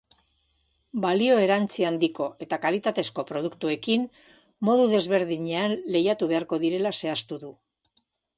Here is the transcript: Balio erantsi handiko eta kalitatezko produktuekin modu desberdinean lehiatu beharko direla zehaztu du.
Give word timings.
Balio 1.01 1.33
erantsi 1.41 1.83
handiko 1.89 2.29
eta 2.45 2.59
kalitatezko 2.63 3.25
produktuekin 3.33 4.07
modu 4.71 4.89
desberdinean 4.95 5.77
lehiatu 5.97 6.33
beharko 6.33 6.61
direla 6.67 6.95
zehaztu 7.03 7.41
du. 7.47 7.55